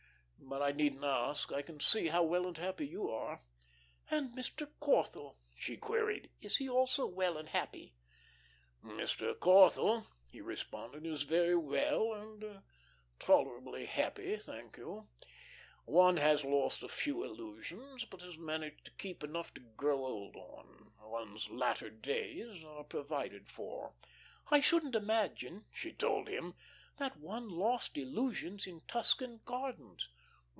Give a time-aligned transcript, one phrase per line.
[0.43, 3.41] But I needn't ask; I can see how well and happy you are."
[4.09, 4.67] "And Mr.
[4.81, 7.95] Corthell," she queried, "is also well and happy?"
[8.83, 9.33] "Mr.
[9.33, 12.63] Corthell," he responded, "is very well, and
[13.17, 15.07] tolerably happy, thank you.
[15.85, 20.35] One has lost a few illusions, but has managed to keep enough to grow old
[20.35, 20.91] on.
[21.01, 23.93] One's latter days are provided for."
[24.49, 26.55] "I shouldn't imagine," she told him,
[26.97, 30.09] "that one lost illusions in Tuscan gardens."